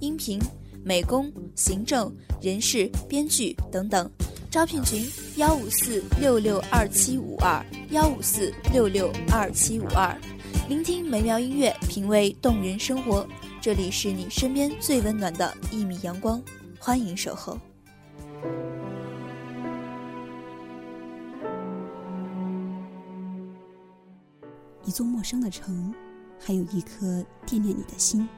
[0.00, 0.40] 音频、
[0.82, 4.10] 美工、行政、人事、编剧等等。
[4.50, 5.06] 招聘群：
[5.36, 10.16] 幺五四六六二七五二幺五四六六二七五二。
[10.68, 13.26] 聆听美妙音乐，品味动人生活。
[13.60, 16.42] 这里是你身边最温暖的一米阳光，
[16.78, 17.58] 欢迎守候。
[24.84, 25.94] 一座陌生的城，
[26.40, 28.28] 还有一颗惦念你的心。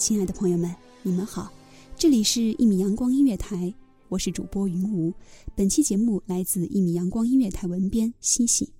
[0.00, 1.52] 亲爱的朋友们，你们好，
[1.94, 3.74] 这里是一米阳光音乐台，
[4.08, 5.12] 我是主播云无。
[5.54, 8.72] 本期节目来自一米阳光音乐台文编西西。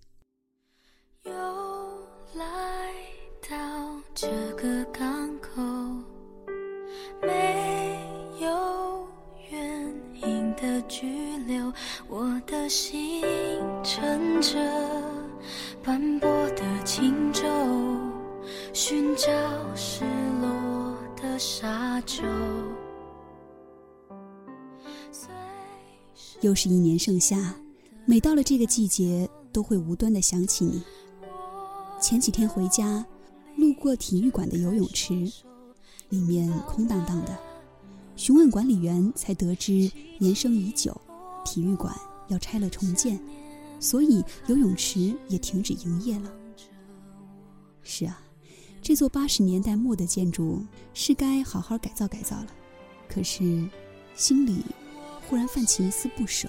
[1.25, 1.33] 又
[2.35, 2.95] 来
[3.47, 4.83] 到这个
[26.41, 27.55] 又是一年盛夏，
[28.07, 30.83] 每到了这个季节，都会无端的想起你。
[32.01, 33.05] 前几天回家，
[33.57, 35.15] 路过体育馆的游泳池，
[36.09, 37.39] 里面空荡荡的。
[38.17, 40.99] 询问管理员，才得知年生已久，
[41.45, 41.95] 体育馆
[42.29, 43.21] 要拆了重建，
[43.79, 46.33] 所以游泳池也停止营业了。
[47.83, 48.19] 是啊，
[48.83, 50.65] 这座八十年代末的建筑
[50.95, 52.47] 是该好好改造改造了，
[53.09, 53.69] 可是
[54.15, 54.65] 心里
[55.29, 56.49] 忽然泛起一丝不舍。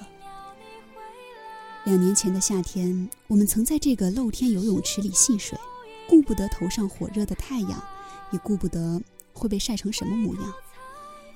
[1.84, 5.60] 两年前的夏天，我们曾在这个露天游泳池里戏水，
[6.08, 7.84] 顾不得头上火热的太阳，
[8.32, 9.02] 也顾不得
[9.34, 10.54] 会被晒成什么模样。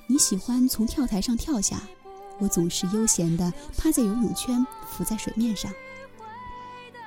[0.06, 1.82] 你喜欢从跳台上跳下，
[2.38, 5.70] 我总是悠闲地趴在游泳圈，浮在水面上。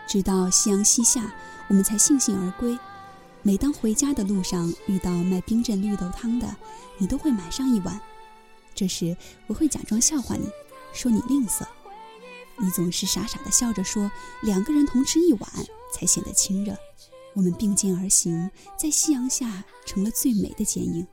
[0.08, 1.34] 直到夕阳西下，
[1.70, 2.78] 我们才悻悻而归。
[3.42, 6.56] 每当回家的路上遇到卖冰镇绿豆汤的，
[6.98, 8.00] 你都会买上一碗。
[8.76, 9.16] 这时
[9.48, 10.48] 我会假装笑话你，
[10.94, 11.66] 说你吝啬。
[12.58, 14.12] 你总是傻傻的笑着说，
[14.42, 15.50] 两个人同吃一碗
[15.94, 16.78] 才显得亲热。
[17.34, 21.08] 我们并肩而行，在夕阳下成了最美的剪影。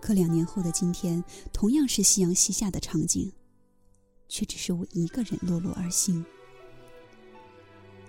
[0.00, 3.32] 可两年后的今天，同样是夕阳西下的场景，
[4.28, 6.24] 却只是我一个人落落而行。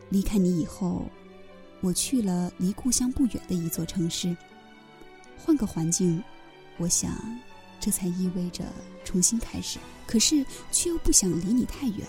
[0.10, 1.06] 离开你以后，
[1.84, 4.34] 我去了离故乡不远的一座城市，
[5.38, 6.24] 换个环境，
[6.78, 7.12] 我想，
[7.78, 8.64] 这才意味着
[9.04, 9.80] 重新开始。
[10.08, 12.08] 可是却又不想离你太远。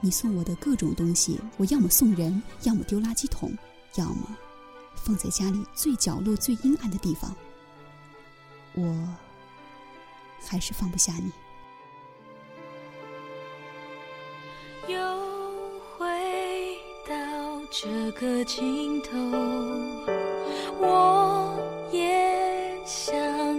[0.00, 3.56] 你送我的各种东西，我要么送人，要么丢垃圾桶，
[3.94, 4.36] 要么
[4.96, 7.32] 放在家里最角落、最阴暗的地方。
[8.74, 9.16] 我
[10.44, 11.30] 还是放不下你。
[17.72, 17.88] 这
[18.20, 19.16] 个尽头，
[20.80, 21.56] 我
[21.92, 22.02] 也
[22.84, 23.14] 想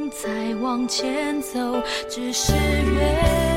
[0.10, 3.51] 再往前走，只是越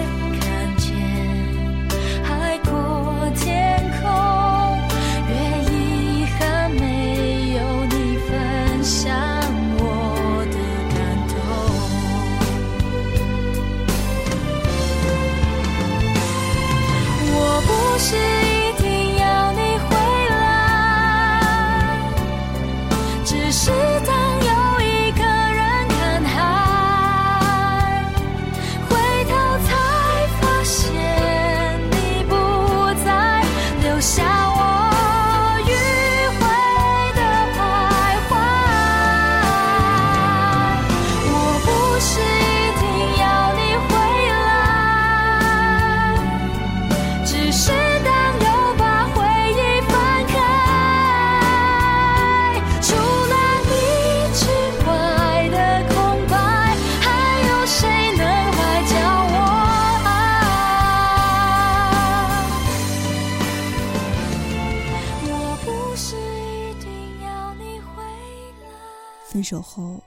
[69.34, 70.00] 分手后，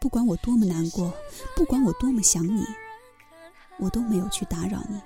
[0.00, 1.14] 不管我多么难过，
[1.54, 2.66] 不管我多么想你，
[3.78, 5.00] 我都没有去打扰你。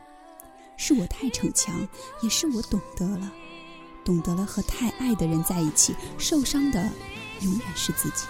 [0.79, 1.87] 是我太逞强，
[2.23, 3.31] 也是我懂得了，
[4.03, 6.81] 懂得了和太爱的人在一起，受伤的
[7.43, 8.25] 永远是自己。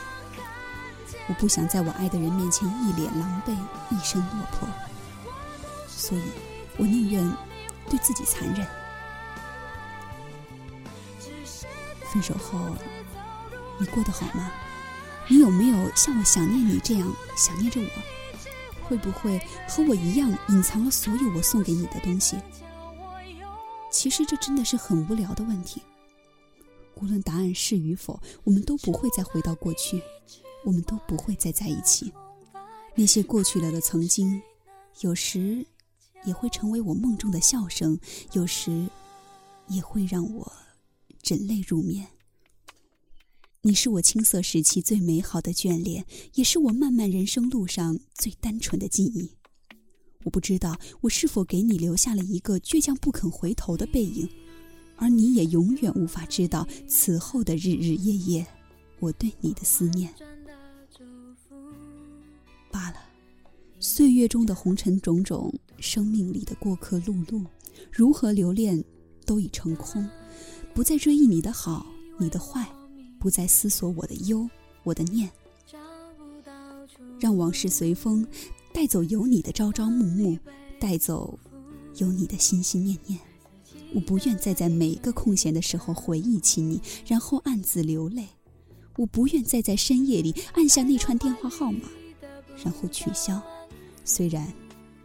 [1.28, 3.52] 我不想在我爱的人面前一脸狼狈，
[3.90, 4.68] 一身落魄，
[5.86, 6.22] 所以
[6.76, 7.32] 我宁愿
[7.88, 8.66] 对自己残忍。
[12.12, 12.58] 分手后，
[13.78, 14.50] 你过得好吗？
[15.30, 17.86] 你有没有像我想念你这样想念着我？
[18.82, 19.38] 会不会
[19.68, 22.36] 和我一样隐藏了所有我送给你的东西？
[23.92, 25.80] 其实这真的是很无聊的问题。
[26.96, 30.02] 无论答案是与否，我们都不会再回到过去，
[30.64, 32.12] 我们都不会再在一起。
[32.96, 34.42] 那些过去了的曾经，
[35.02, 35.64] 有时
[36.24, 37.96] 也会成为我梦中的笑声，
[38.32, 38.88] 有时
[39.68, 40.52] 也会让我
[41.22, 42.04] 枕泪入眠。
[43.62, 49.36] 你是我青涩时期最美好的眷恋，也是我漫漫人生路上最单纯的记忆。
[50.24, 54.26] 我不知道我是否给你留下了一个倔强不肯回头的背影，
[54.96, 58.46] 而你也永远无法知道此后的日日夜夜，
[58.98, 60.10] 我对你的思念。
[62.70, 62.96] 罢了，
[63.78, 67.44] 岁月中的红尘种种，生命里的过客碌碌，
[67.92, 68.82] 如何留恋，
[69.26, 70.08] 都已成空，
[70.74, 71.84] 不再追忆你的好，
[72.18, 72.66] 你的坏。
[73.20, 74.48] 不再思索我的忧，
[74.82, 75.30] 我的念，
[77.20, 78.26] 让往事随风，
[78.72, 80.38] 带走有你的朝朝暮暮，
[80.80, 81.38] 带走
[81.96, 83.20] 有你的心心念念。
[83.94, 88.26] 我不愿再在每一个空闲的时候回忆起你，然后暗自流泪。
[88.96, 91.80] 我不愿再在深夜里按下那串电话号码，
[92.64, 93.40] 然后取消，
[94.02, 94.50] 虽然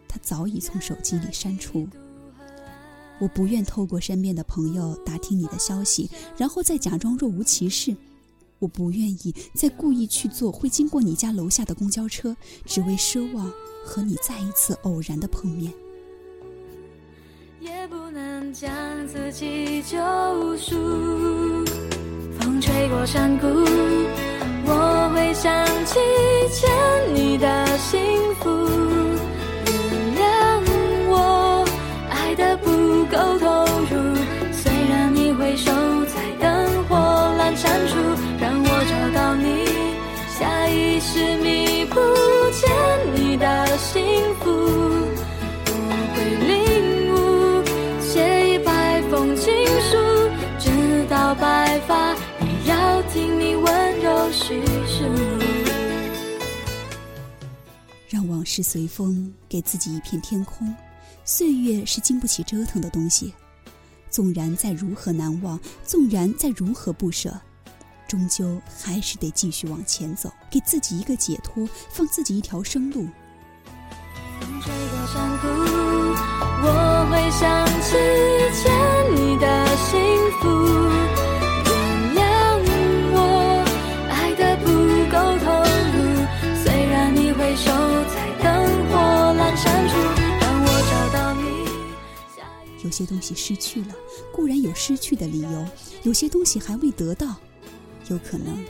[0.08, 1.86] 他早已从手机里删除。
[3.18, 7.96] 我不愿透过身边的朋友打听你的消息，然后再假装若无其事。
[8.58, 12.34] 我不愿意再故意去坐会经过你家楼下的公交车，
[12.64, 13.52] 只为奢望
[13.84, 15.72] 和你再一次偶然的碰面。
[17.60, 18.70] 也不能将
[19.08, 19.96] 自己救
[20.56, 20.74] 赎。
[22.38, 23.46] 风吹过山谷，
[24.66, 25.98] 我会想起
[26.54, 28.00] 欠你的幸
[28.36, 28.85] 福。
[58.56, 60.74] 是随风，给自己一片天空。
[61.26, 63.34] 岁月是经不起折腾的东西，
[64.08, 67.38] 纵然再如何难忘，纵然再如何不舍。
[68.08, 73.06] 终究还是得继续往前走，给自己一个解脱，放自己一条生路。
[74.40, 75.48] 风吹过山谷，
[76.62, 77.92] 我会想起
[92.84, 93.94] 有些东西失去了，
[94.32, 95.66] 固然有失去的理由；
[96.02, 97.36] 有些东西还未得到。
[98.08, 98.64] 有可能，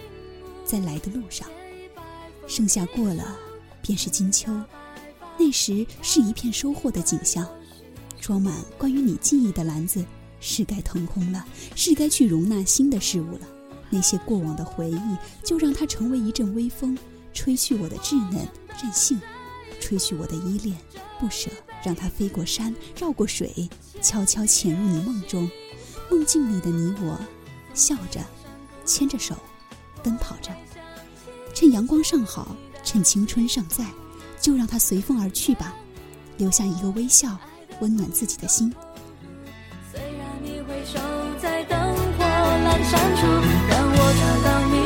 [0.64, 1.46] 在来的路上，
[2.46, 3.36] 盛夏过了，
[3.82, 4.50] 便是金秋。
[5.38, 7.46] 那时是一片收获的景象，
[8.20, 10.02] 装满关于你记忆的篮子
[10.40, 11.44] 是该腾空了，
[11.74, 13.40] 是该去容纳新的事物了。
[13.90, 16.96] 那些过往的回忆，就让它成为一阵微风，
[17.34, 18.48] 吹去我的稚嫩
[18.82, 19.20] 任性，
[19.78, 20.74] 吹去我的依恋
[21.20, 21.50] 不舍，
[21.84, 23.68] 让它飞过山，绕过水，
[24.02, 25.50] 悄悄潜入你梦中。
[26.10, 27.18] 梦境里的你我，
[27.74, 28.20] 笑着。
[28.84, 29.34] 牵着手，
[30.00, 30.52] 奔跑着，
[31.52, 32.54] 趁阳光尚好，
[32.84, 33.84] 趁青春尚在，
[34.40, 35.74] 就让它随风而去吧，
[36.36, 37.36] 留下一个微笑，
[37.80, 38.72] 温暖自己的心。
[39.92, 41.00] 虽然你回首
[41.42, 41.78] 在灯
[42.16, 43.26] 火阑珊处，
[43.68, 44.76] 让我找到你，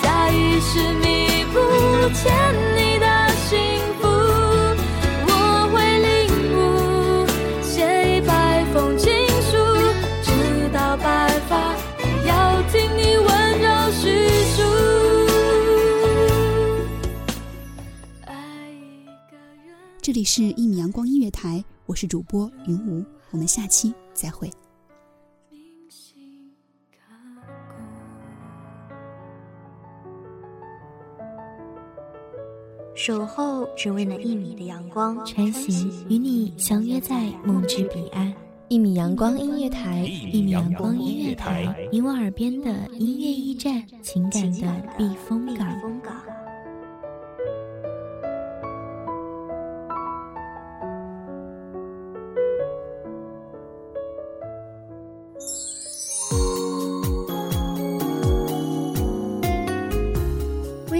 [0.00, 1.58] 下意识弥补
[2.14, 2.77] 欠
[20.18, 24.50] 里是一米阳光音乐台，我是主播云无，我们下期再会。
[32.96, 38.34] 守候只为那一米的阳光，穿行与你相约在梦之彼岸。
[38.66, 45.97] 一米阳光音乐台，一米阳光音乐台，你我耳边的音乐驿站，情感的避风港。